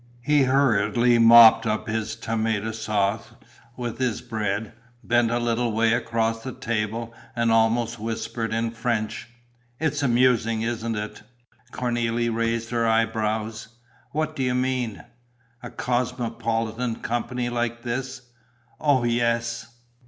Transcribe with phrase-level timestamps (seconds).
[0.23, 3.33] He hurriedly mopped up his tomato sauce
[3.77, 9.27] with his bread, bent a little way across the table and almost whispered, in French:
[9.79, 11.21] "It's amusing, isn't it?"
[11.71, 13.67] Cornélie raised her eyebrows:
[14.11, 15.03] "What do you mean?"
[15.61, 18.23] "A cosmopolitan company like this."
[18.79, 19.67] "Oh, yes!"